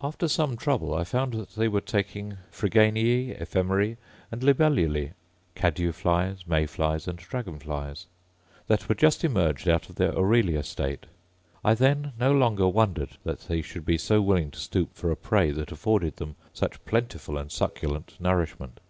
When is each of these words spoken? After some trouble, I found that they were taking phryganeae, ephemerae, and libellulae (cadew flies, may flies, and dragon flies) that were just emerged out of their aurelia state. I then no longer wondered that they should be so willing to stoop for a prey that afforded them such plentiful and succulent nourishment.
After 0.00 0.26
some 0.26 0.56
trouble, 0.56 0.94
I 0.94 1.04
found 1.04 1.34
that 1.34 1.50
they 1.50 1.68
were 1.68 1.82
taking 1.82 2.38
phryganeae, 2.50 3.38
ephemerae, 3.38 3.98
and 4.32 4.40
libellulae 4.42 5.12
(cadew 5.54 5.92
flies, 5.92 6.46
may 6.46 6.64
flies, 6.64 7.06
and 7.06 7.18
dragon 7.18 7.58
flies) 7.58 8.06
that 8.68 8.88
were 8.88 8.94
just 8.94 9.22
emerged 9.22 9.68
out 9.68 9.90
of 9.90 9.96
their 9.96 10.16
aurelia 10.16 10.62
state. 10.62 11.04
I 11.62 11.74
then 11.74 12.12
no 12.18 12.32
longer 12.32 12.66
wondered 12.66 13.18
that 13.24 13.40
they 13.48 13.60
should 13.60 13.84
be 13.84 13.98
so 13.98 14.22
willing 14.22 14.50
to 14.52 14.60
stoop 14.60 14.94
for 14.94 15.10
a 15.10 15.14
prey 15.16 15.50
that 15.50 15.70
afforded 15.70 16.16
them 16.16 16.36
such 16.54 16.82
plentiful 16.86 17.36
and 17.36 17.52
succulent 17.52 18.16
nourishment. 18.18 18.80